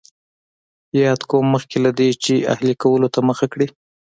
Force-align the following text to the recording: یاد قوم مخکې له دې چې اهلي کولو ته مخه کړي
یاد 1.03 1.21
قوم 1.29 1.45
مخکې 1.53 1.77
له 1.85 1.91
دې 1.99 2.09
چې 2.23 2.33
اهلي 2.53 2.73
کولو 2.81 3.07
ته 3.13 3.19
مخه 3.29 3.45
کړي 3.53 3.67